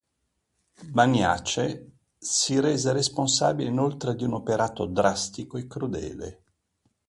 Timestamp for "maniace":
0.93-1.97